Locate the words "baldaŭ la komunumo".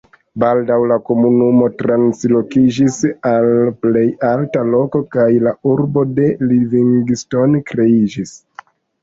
0.43-1.67